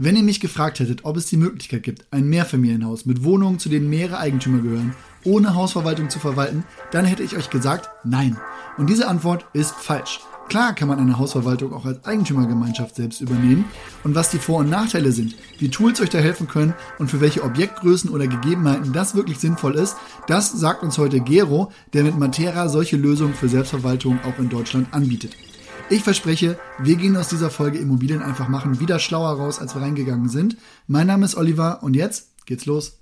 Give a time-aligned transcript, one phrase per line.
[0.00, 3.68] Wenn ihr mich gefragt hättet, ob es die Möglichkeit gibt, ein Mehrfamilienhaus mit Wohnungen, zu
[3.68, 8.36] denen mehrere Eigentümer gehören, ohne Hausverwaltung zu verwalten, dann hätte ich euch gesagt, nein.
[8.76, 10.20] Und diese Antwort ist falsch.
[10.48, 13.64] Klar kann man eine Hausverwaltung auch als Eigentümergemeinschaft selbst übernehmen
[14.04, 17.20] und was die Vor- und Nachteile sind, wie Tools euch da helfen können und für
[17.20, 19.96] welche Objektgrößen oder Gegebenheiten das wirklich sinnvoll ist,
[20.28, 24.94] das sagt uns heute Gero, der mit Matera solche Lösungen für Selbstverwaltung auch in Deutschland
[24.94, 25.32] anbietet.
[25.90, 29.80] Ich verspreche, wir gehen aus dieser Folge Immobilien einfach machen wieder schlauer raus, als wir
[29.80, 30.58] reingegangen sind.
[30.86, 32.98] Mein Name ist Oliver und jetzt geht's los.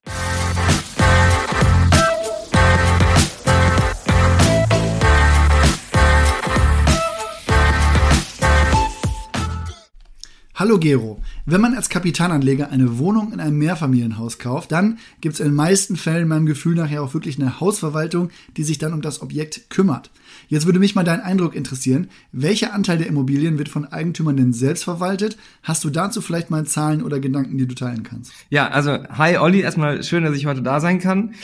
[10.58, 11.20] Hallo Gero.
[11.44, 15.54] Wenn man als Kapitalanleger eine Wohnung in einem Mehrfamilienhaus kauft, dann gibt es in den
[15.54, 19.68] meisten Fällen meinem Gefühl nachher auch wirklich eine Hausverwaltung, die sich dann um das Objekt
[19.68, 20.10] kümmert.
[20.48, 22.08] Jetzt würde mich mal dein Eindruck interessieren.
[22.32, 25.36] Welcher Anteil der Immobilien wird von Eigentümern denn selbst verwaltet?
[25.62, 28.32] Hast du dazu vielleicht mal Zahlen oder Gedanken, die du teilen kannst?
[28.48, 31.34] Ja, also hi Olli, erstmal schön, dass ich heute da sein kann.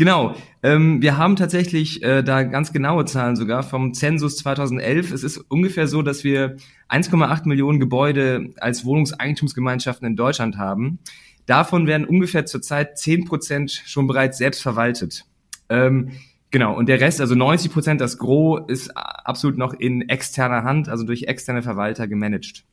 [0.00, 5.12] Genau, ähm, wir haben tatsächlich äh, da ganz genaue Zahlen sogar vom Zensus 2011.
[5.12, 6.56] Es ist ungefähr so, dass wir
[6.88, 11.00] 1,8 Millionen Gebäude als Wohnungseigentumsgemeinschaften in Deutschland haben.
[11.44, 15.26] Davon werden ungefähr zurzeit 10 Prozent schon bereits selbst verwaltet.
[15.68, 16.12] Ähm,
[16.50, 20.88] genau, und der Rest, also 90 Prozent, das Gros, ist absolut noch in externer Hand,
[20.88, 22.64] also durch externe Verwalter gemanagt.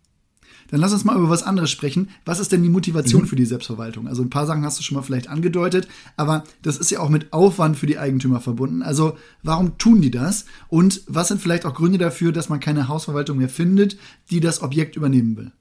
[0.70, 2.09] Dann lass uns mal über was anderes sprechen.
[2.26, 3.28] Was ist denn die Motivation mhm.
[3.28, 4.08] für die Selbstverwaltung?
[4.08, 7.09] Also ein paar Sachen hast du schon mal vielleicht angedeutet, aber das ist ja auch
[7.09, 8.81] mit Aufwand für die Eigentümer verbunden.
[8.81, 10.45] Also warum tun die das?
[10.67, 13.98] Und was sind vielleicht auch Gründe dafür, dass man keine Hausverwaltung mehr findet,
[14.30, 15.52] die das Objekt übernehmen will?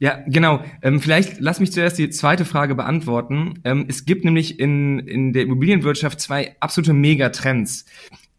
[0.00, 0.62] Ja, genau.
[0.82, 3.60] Ähm, vielleicht lass mich zuerst die zweite Frage beantworten.
[3.64, 7.84] Ähm, es gibt nämlich in, in der Immobilienwirtschaft zwei absolute Megatrends.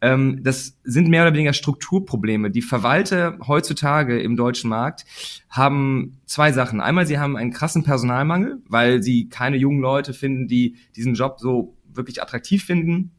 [0.06, 2.52] Ähm, das sind mehr oder weniger Strukturprobleme.
[2.52, 5.04] Die Verwalter heutzutage im deutschen Markt
[5.50, 6.80] haben zwei Sachen.
[6.80, 11.40] Einmal, sie haben einen krassen Personalmangel, weil sie keine jungen Leute finden, die diesen Job
[11.40, 13.15] so wirklich attraktiv finden.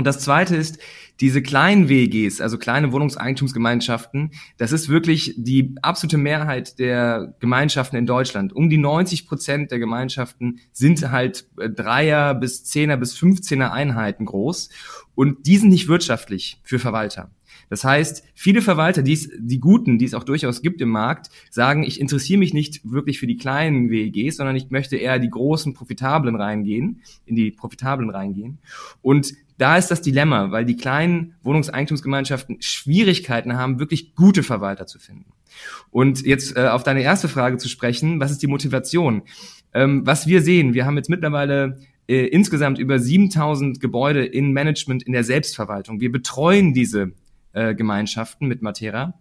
[0.00, 0.78] Und das zweite ist,
[1.20, 8.06] diese kleinen WGs, also kleine Wohnungseigentumsgemeinschaften, das ist wirklich die absolute Mehrheit der Gemeinschaften in
[8.06, 8.54] Deutschland.
[8.54, 14.24] Um die 90 Prozent der Gemeinschaften sind halt äh, Dreier bis Zehner bis 15er Einheiten
[14.24, 14.70] groß.
[15.14, 17.30] Und die sind nicht wirtschaftlich für Verwalter.
[17.70, 21.30] Das heißt, viele Verwalter, die, es, die guten, die es auch durchaus gibt im Markt,
[21.50, 25.30] sagen, ich interessiere mich nicht wirklich für die kleinen WEGs, sondern ich möchte eher die
[25.30, 28.58] großen, profitablen reingehen, in die profitablen reingehen.
[29.00, 34.98] Und da ist das Dilemma, weil die kleinen Wohnungseigentumsgemeinschaften Schwierigkeiten haben, wirklich gute Verwalter zu
[34.98, 35.26] finden.
[35.90, 39.22] Und jetzt äh, auf deine erste Frage zu sprechen, was ist die Motivation?
[39.72, 41.78] Ähm, was wir sehen, wir haben jetzt mittlerweile
[42.08, 46.00] äh, insgesamt über 7000 Gebäude in Management in der Selbstverwaltung.
[46.00, 47.12] Wir betreuen diese
[47.52, 49.14] äh, Gemeinschaften mit Matera.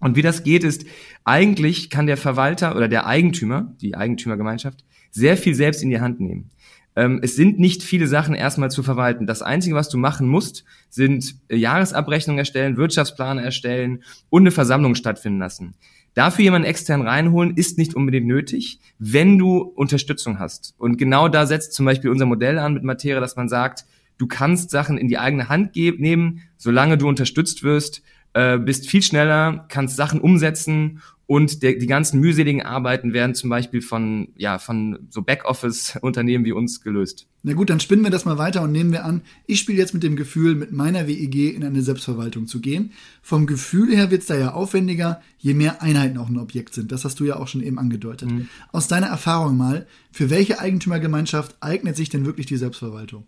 [0.00, 0.84] Und wie das geht, ist,
[1.24, 6.20] eigentlich kann der Verwalter oder der Eigentümer, die Eigentümergemeinschaft, sehr viel selbst in die Hand
[6.20, 6.50] nehmen.
[6.98, 9.26] Ähm, es sind nicht viele Sachen erstmal zu verwalten.
[9.26, 14.94] Das Einzige, was du machen musst, sind äh, Jahresabrechnungen erstellen, Wirtschaftspläne erstellen und eine Versammlung
[14.94, 15.74] stattfinden lassen.
[16.14, 20.74] Dafür jemanden extern reinholen ist nicht unbedingt nötig, wenn du Unterstützung hast.
[20.78, 23.84] Und genau da setzt zum Beispiel unser Modell an mit Materia, dass man sagt,
[24.18, 28.02] Du kannst Sachen in die eigene Hand nehmen, solange du unterstützt wirst,
[28.34, 33.50] äh, bist viel schneller, kannst Sachen umsetzen und der, die ganzen mühseligen Arbeiten werden zum
[33.50, 37.26] Beispiel von, ja, von so Backoffice-Unternehmen wie uns gelöst.
[37.42, 39.92] Na gut, dann spinnen wir das mal weiter und nehmen wir an, ich spiele jetzt
[39.92, 42.92] mit dem Gefühl, mit meiner WEG in eine Selbstverwaltung zu gehen.
[43.20, 46.92] Vom Gefühl her wird es da ja aufwendiger, je mehr Einheiten auch ein Objekt sind.
[46.92, 48.30] Das hast du ja auch schon eben angedeutet.
[48.30, 48.48] Mhm.
[48.72, 53.26] Aus deiner Erfahrung mal, für welche Eigentümergemeinschaft eignet sich denn wirklich die Selbstverwaltung?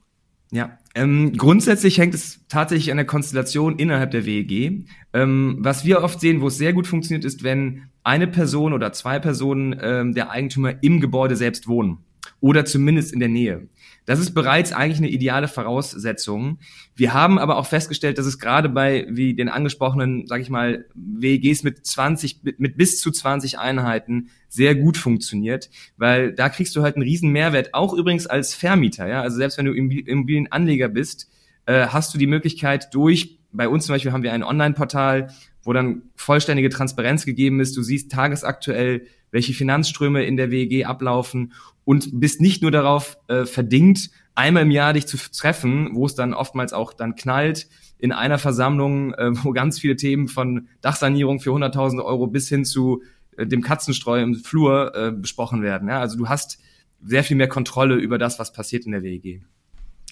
[0.52, 4.84] Ja, ähm, grundsätzlich hängt es tatsächlich an der Konstellation innerhalb der WEG.
[5.12, 8.92] Ähm, was wir oft sehen, wo es sehr gut funktioniert, ist, wenn eine Person oder
[8.92, 11.98] zwei Personen ähm, der Eigentümer im Gebäude selbst wohnen
[12.40, 13.68] oder zumindest in der Nähe.
[14.06, 16.58] Das ist bereits eigentlich eine ideale Voraussetzung.
[16.96, 20.86] Wir haben aber auch festgestellt, dass es gerade bei wie den angesprochenen, sage ich mal,
[20.94, 26.82] WEGs mit 20 mit, bis zu 20 Einheiten sehr gut funktioniert, weil da kriegst du
[26.82, 31.30] halt einen riesen Mehrwert, auch übrigens als Vermieter, ja, also selbst wenn du Immobilienanleger bist,
[31.66, 35.32] äh, hast du die Möglichkeit durch bei uns zum Beispiel haben wir ein Online-Portal,
[35.62, 37.76] wo dann vollständige Transparenz gegeben ist.
[37.76, 41.52] Du siehst tagesaktuell, welche Finanzströme in der WEG ablaufen
[41.84, 46.14] und bist nicht nur darauf äh, verdingt, einmal im Jahr dich zu treffen, wo es
[46.14, 47.68] dann oftmals auch dann knallt
[47.98, 52.64] in einer Versammlung, äh, wo ganz viele Themen von Dachsanierung für 100.000 Euro bis hin
[52.64, 53.02] zu
[53.36, 55.88] äh, dem Katzenstreu im Flur äh, besprochen werden.
[55.88, 56.00] Ja?
[56.00, 56.58] Also du hast
[57.02, 59.42] sehr viel mehr Kontrolle über das, was passiert in der WEG.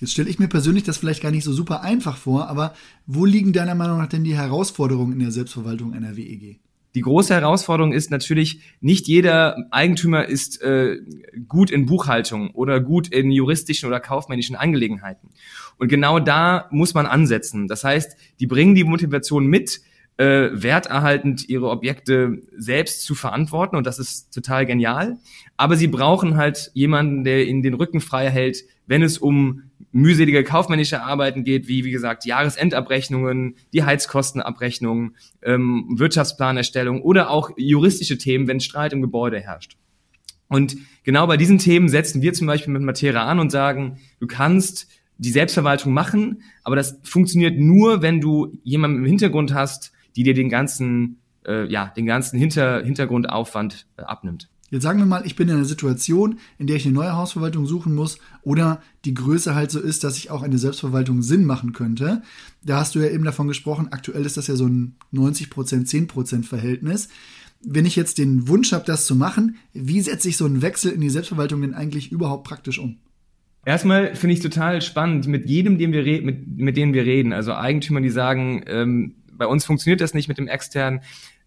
[0.01, 2.75] Jetzt stelle ich mir persönlich das vielleicht gar nicht so super einfach vor, aber
[3.07, 6.61] wo liegen deiner Meinung nach denn die Herausforderungen in der Selbstverwaltung einer WEG?
[6.99, 10.97] die große Herausforderung ist natürlich, nicht jeder Eigentümer ist äh,
[11.47, 15.29] gut in Buchhaltung oder gut in juristischen oder kaufmännischen Angelegenheiten.
[15.79, 17.69] Und genau da muss man ansetzen.
[17.69, 19.81] Das heißt, die bringen die Motivation mit,
[20.17, 25.19] äh, werterhaltend ihre Objekte selbst zu verantworten und das ist total genial.
[25.57, 29.63] Aber sie brauchen halt jemanden, der ihnen den Rücken frei hält, wenn es um
[29.93, 38.19] mühselige kaufmännische Arbeiten geht, wie wie gesagt Jahresendabrechnungen, die Heizkostenabrechnung, ähm, Wirtschaftsplanerstellung oder auch juristische
[38.19, 39.77] Themen, wenn Streit im Gebäude herrscht.
[40.49, 44.27] Und genau bei diesen Themen setzen wir zum Beispiel mit Matera an und sagen, du
[44.27, 44.89] kannst
[45.19, 50.35] die Selbstverwaltung machen, aber das funktioniert nur, wenn du jemanden im Hintergrund hast, die dir
[50.35, 54.49] den ganzen, äh, ja, den ganzen Hinter Hintergrundaufwand äh, abnimmt.
[54.71, 57.67] Jetzt sagen wir mal, ich bin in einer Situation, in der ich eine neue Hausverwaltung
[57.67, 61.73] suchen muss oder die Größe halt so ist, dass ich auch eine Selbstverwaltung Sinn machen
[61.73, 62.23] könnte.
[62.63, 65.49] Da hast du ja eben davon gesprochen, aktuell ist das ja so ein 90%,
[65.87, 67.09] 10% Verhältnis.
[67.61, 70.93] Wenn ich jetzt den Wunsch habe, das zu machen, wie setze ich so einen Wechsel
[70.93, 72.99] in die Selbstverwaltung denn eigentlich überhaupt praktisch um?
[73.65, 77.33] Erstmal finde ich total spannend mit jedem, dem wir mit, mit denen wir reden.
[77.33, 81.01] Also Eigentümer, die sagen, ähm, bei uns funktioniert das nicht mit dem externen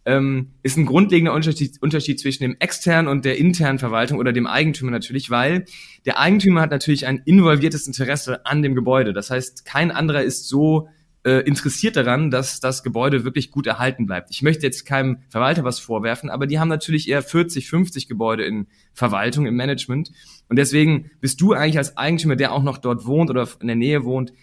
[0.05, 4.47] ähm, ist ein grundlegender Unterschied, Unterschied zwischen dem externen und der internen Verwaltung oder dem
[4.47, 5.65] Eigentümer natürlich, weil
[6.05, 9.13] der Eigentümer hat natürlich ein involviertes Interesse an dem Gebäude.
[9.13, 10.87] Das heißt, kein anderer ist so
[11.23, 14.31] äh, interessiert daran, dass das Gebäude wirklich gut erhalten bleibt.
[14.31, 18.43] Ich möchte jetzt keinem Verwalter was vorwerfen, aber die haben natürlich eher 40, 50 Gebäude
[18.43, 20.11] in Verwaltung, im Management.
[20.49, 23.75] Und deswegen bist du eigentlich als Eigentümer, der auch noch dort wohnt oder in der
[23.75, 24.33] Nähe wohnt,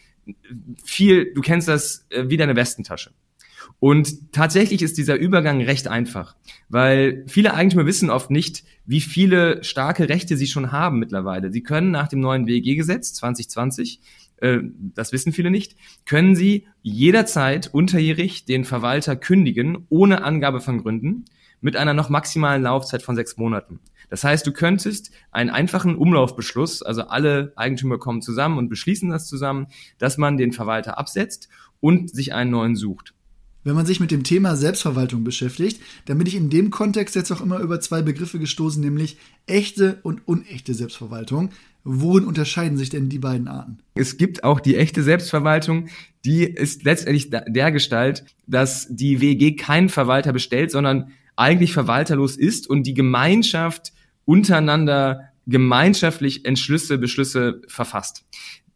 [0.85, 3.11] viel, du kennst das äh, wie deine Westentasche.
[3.81, 6.35] Und tatsächlich ist dieser Übergang recht einfach,
[6.69, 11.53] weil viele Eigentümer wissen oft nicht, wie viele starke Rechte sie schon haben mittlerweile.
[11.53, 14.01] Sie können nach dem neuen WEG-Gesetz 2020
[14.41, 14.61] äh,
[14.95, 15.77] das wissen viele nicht,
[16.07, 21.25] können Sie jederzeit unterjährig den Verwalter kündigen, ohne Angabe von Gründen,
[21.61, 23.81] mit einer noch maximalen Laufzeit von sechs Monaten.
[24.11, 29.27] Das heißt, du könntest einen einfachen Umlaufbeschluss, also alle Eigentümer kommen zusammen und beschließen das
[29.27, 29.67] zusammen,
[29.99, 31.49] dass man den Verwalter absetzt
[31.81, 33.15] und sich einen neuen sucht
[33.65, 37.31] wenn man sich mit dem Thema Selbstverwaltung beschäftigt, dann bin ich in dem Kontext jetzt
[37.31, 41.51] auch immer über zwei Begriffe gestoßen, nämlich echte und unechte Selbstverwaltung.
[41.85, 43.79] Worin unterscheiden sich denn die beiden Arten?
[43.95, 45.89] Es gibt auch die echte Selbstverwaltung,
[46.25, 52.69] die ist letztendlich der Gestalt, dass die WG keinen Verwalter bestellt, sondern eigentlich verwalterlos ist
[52.69, 53.93] und die Gemeinschaft
[54.25, 58.25] untereinander gemeinschaftlich Entschlüsse, Beschlüsse verfasst.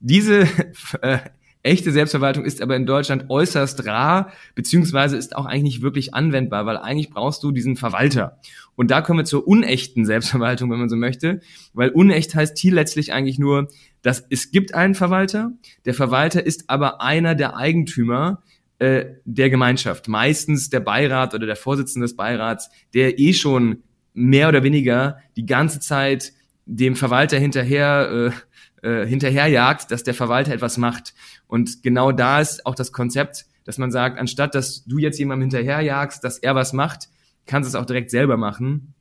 [0.01, 0.49] Diese
[1.03, 1.19] äh,
[1.65, 6.67] Echte Selbstverwaltung ist aber in Deutschland äußerst rar, beziehungsweise ist auch eigentlich nicht wirklich anwendbar,
[6.67, 8.39] weil eigentlich brauchst du diesen Verwalter.
[8.75, 11.41] Und da kommen wir zur unechten Selbstverwaltung, wenn man so möchte,
[11.73, 13.69] weil unecht heißt hier letztlich eigentlich nur,
[14.03, 15.53] dass es gibt einen Verwalter,
[15.85, 18.43] der Verwalter ist aber einer der Eigentümer
[18.81, 24.49] äh, der Gemeinschaft, meistens der Beirat oder der Vorsitzende des Beirats, der eh schon mehr
[24.49, 26.33] oder weniger die ganze Zeit
[26.67, 28.52] dem Verwalter hinterher äh,
[28.83, 31.15] äh, hinterherjagt, dass der Verwalter etwas macht.
[31.47, 35.51] Und genau da ist auch das Konzept, dass man sagt, anstatt dass du jetzt jemandem
[35.51, 37.09] hinterherjagst, dass er was macht,
[37.47, 38.95] kannst du es auch direkt selber machen.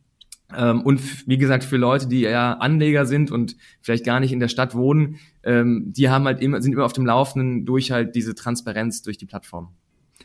[0.56, 4.39] Ähm, und wie gesagt, für Leute, die eher Anleger sind und vielleicht gar nicht in
[4.39, 8.16] der Stadt wohnen, ähm, die haben halt immer, sind immer auf dem Laufenden durch halt
[8.16, 9.69] diese Transparenz durch die Plattform.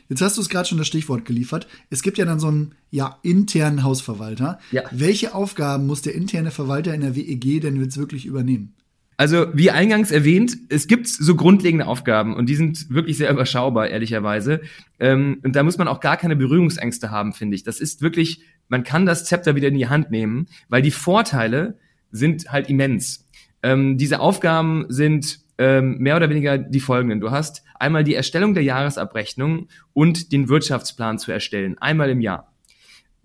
[0.09, 1.67] Jetzt hast du es gerade schon das Stichwort geliefert.
[1.89, 4.59] Es gibt ja dann so einen ja, internen Hausverwalter.
[4.71, 4.83] Ja.
[4.91, 8.76] Welche Aufgaben muss der interne Verwalter in der WEG denn jetzt wirklich übernehmen?
[9.19, 13.87] Also, wie eingangs erwähnt, es gibt so grundlegende Aufgaben und die sind wirklich sehr überschaubar,
[13.89, 14.61] ehrlicherweise.
[14.99, 17.63] Ähm, und da muss man auch gar keine Berührungsängste haben, finde ich.
[17.63, 21.79] Das ist wirklich, man kann das Zepter wieder in die Hand nehmen, weil die Vorteile
[22.11, 23.27] sind halt immens.
[23.63, 27.19] Ähm, diese Aufgaben sind ähm, mehr oder weniger die folgenden.
[27.19, 32.46] Du hast einmal die Erstellung der Jahresabrechnung und den Wirtschaftsplan zu erstellen, einmal im Jahr.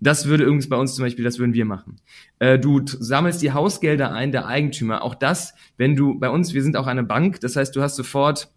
[0.03, 1.95] Das würde übrigens bei uns zum Beispiel, das würden wir machen.
[2.39, 5.01] Äh, du sammelst die Hausgelder ein der Eigentümer.
[5.01, 7.95] Auch das, wenn du bei uns, wir sind auch eine Bank, das heißt, du hast
[7.95, 8.49] sofort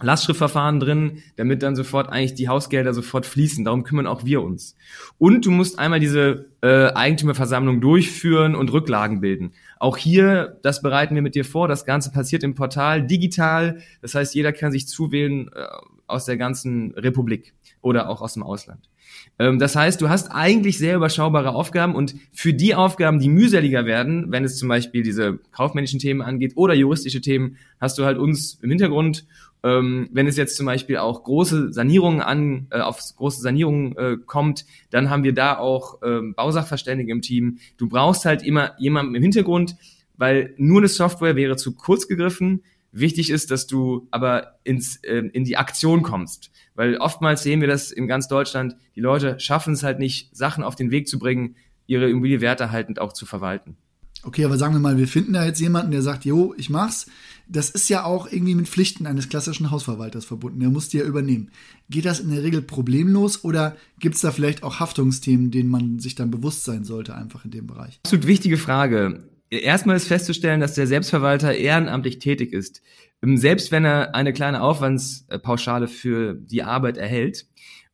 [0.00, 3.64] Lastschriftverfahren drin, damit dann sofort eigentlich die Hausgelder sofort fließen.
[3.64, 4.76] Darum kümmern auch wir uns.
[5.18, 9.54] Und du musst einmal diese äh, Eigentümerversammlung durchführen und Rücklagen bilden.
[9.80, 11.66] Auch hier, das bereiten wir mit dir vor.
[11.66, 13.80] Das Ganze passiert im Portal digital.
[14.02, 15.64] Das heißt, jeder kann sich zuwählen äh,
[16.06, 17.54] aus der ganzen Republik
[17.86, 18.90] oder auch aus dem Ausland.
[19.38, 23.86] Ähm, das heißt, du hast eigentlich sehr überschaubare Aufgaben und für die Aufgaben, die mühseliger
[23.86, 28.18] werden, wenn es zum Beispiel diese kaufmännischen Themen angeht oder juristische Themen, hast du halt
[28.18, 29.24] uns im Hintergrund.
[29.62, 34.16] Ähm, wenn es jetzt zum Beispiel auch große Sanierungen an, äh, auf große Sanierungen äh,
[34.26, 37.58] kommt, dann haben wir da auch ähm, Bausachverständige im Team.
[37.76, 39.76] Du brauchst halt immer jemanden im Hintergrund,
[40.16, 42.62] weil nur eine Software wäre zu kurz gegriffen
[42.98, 46.50] Wichtig ist, dass du aber ins, äh, in die Aktion kommst.
[46.74, 50.64] Weil oftmals sehen wir das in ganz Deutschland, die Leute schaffen es halt nicht, Sachen
[50.64, 53.76] auf den Weg zu bringen, ihre Immobilie werterhaltend auch zu verwalten.
[54.22, 57.06] Okay, aber sagen wir mal, wir finden da jetzt jemanden, der sagt, jo, ich mach's.
[57.48, 60.58] Das ist ja auch irgendwie mit Pflichten eines klassischen Hausverwalters verbunden.
[60.60, 61.50] Der muss die ja übernehmen.
[61.90, 65.98] Geht das in der Regel problemlos oder gibt es da vielleicht auch Haftungsthemen, denen man
[65.98, 68.00] sich dann bewusst sein sollte, einfach in dem Bereich?
[68.04, 69.28] Absolut wichtige Frage.
[69.50, 72.82] Erstmal ist festzustellen, dass der Selbstverwalter ehrenamtlich tätig ist.
[73.22, 77.46] Selbst wenn er eine kleine Aufwandspauschale für die Arbeit erhält.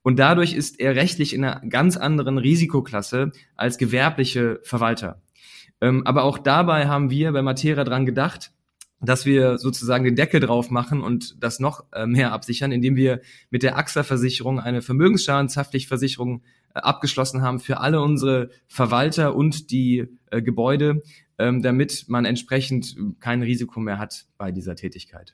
[0.03, 5.23] Und dadurch ist er rechtlich in einer ganz anderen Risikoklasse als gewerbliche Verwalter.
[5.81, 8.53] Ähm, aber auch dabei haben wir bei Matera dran gedacht,
[9.03, 13.21] dass wir sozusagen den Deckel drauf machen und das noch äh, mehr absichern, indem wir
[13.51, 16.43] mit der AXA-Versicherung eine Vermögensschadenshaftpflichtversicherung
[16.75, 21.03] äh, abgeschlossen haben für alle unsere Verwalter und die äh, Gebäude,
[21.39, 25.33] ähm, damit man entsprechend kein Risiko mehr hat bei dieser Tätigkeit.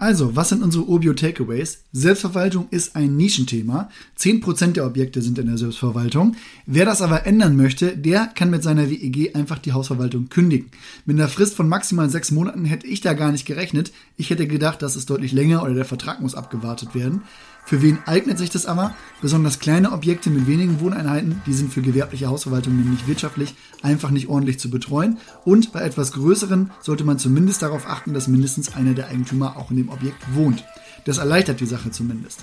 [0.00, 1.84] Also, was sind unsere Urbio Takeaways?
[1.92, 3.90] Selbstverwaltung ist ein Nischenthema.
[4.18, 6.36] 10% der Objekte sind in der Selbstverwaltung.
[6.64, 10.70] Wer das aber ändern möchte, der kann mit seiner WEG einfach die Hausverwaltung kündigen.
[11.04, 13.92] Mit einer Frist von maximal sechs Monaten hätte ich da gar nicht gerechnet.
[14.16, 17.20] Ich hätte gedacht, das ist deutlich länger oder der Vertrag muss abgewartet werden.
[17.64, 18.94] Für wen eignet sich das aber?
[19.20, 24.28] Besonders kleine Objekte mit wenigen Wohneinheiten, die sind für gewerbliche Hausverwaltung nämlich wirtschaftlich einfach nicht
[24.28, 25.18] ordentlich zu betreuen.
[25.44, 29.70] Und bei etwas größeren sollte man zumindest darauf achten, dass mindestens einer der Eigentümer auch
[29.70, 30.64] in dem Objekt wohnt.
[31.04, 32.40] Das erleichtert die Sache zumindest.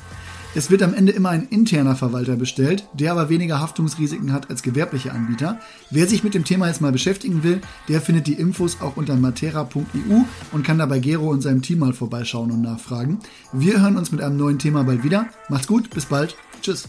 [0.56, 4.64] Es wird am Ende immer ein interner Verwalter bestellt, der aber weniger Haftungsrisiken hat als
[4.64, 5.60] gewerbliche Anbieter.
[5.92, 9.16] Wer sich mit dem Thema jetzt mal beschäftigen will, der findet die Infos auch unter
[9.16, 13.20] matera.eu und kann da bei Gero und seinem Team mal vorbeischauen und nachfragen.
[13.54, 15.28] Wir hören uns mit einem neuen Thema bald wieder.
[15.50, 16.36] Macht's gut, bis bald.
[16.62, 16.88] Tschüss.